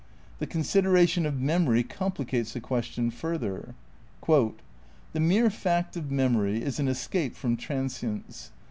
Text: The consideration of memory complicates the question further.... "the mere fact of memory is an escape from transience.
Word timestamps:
The 0.39 0.47
consideration 0.47 1.27
of 1.27 1.39
memory 1.39 1.83
complicates 1.83 2.53
the 2.53 2.59
question 2.59 3.11
further.... 3.11 3.75
"the 4.27 5.19
mere 5.19 5.49
fact 5.51 5.95
of 5.95 6.09
memory 6.09 6.63
is 6.63 6.79
an 6.79 6.87
escape 6.87 7.35
from 7.35 7.55
transience. 7.55 8.49